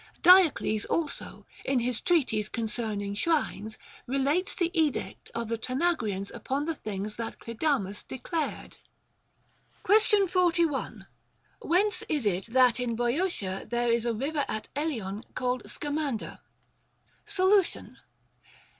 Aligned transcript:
Diocles 0.23 0.83
also, 0.85 1.45
in 1.63 1.77
his 1.77 2.01
Treatise 2.01 2.49
concerning 2.49 3.13
Shrines, 3.13 3.77
relates 4.07 4.55
the 4.55 4.71
edict 4.73 5.29
of 5.35 5.47
the 5.47 5.59
Tana 5.59 5.93
grians 5.95 6.31
upon 6.33 6.65
the 6.65 6.73
things 6.73 7.17
that 7.17 7.37
Clidamus 7.37 8.01
declared. 8.01 8.79
Question 9.83 10.27
41. 10.27 11.05
Whence 11.61 12.03
is 12.09 12.25
it 12.25 12.47
that 12.47 12.79
in 12.79 12.95
Boeotia 12.95 13.67
there 13.69 13.91
is 13.91 14.07
a 14.07 14.13
river 14.15 14.43
at 14.47 14.69
Eleon 14.75 15.23
called 15.35 15.69
Scamander? 15.69 16.39
Solution. 17.23 17.99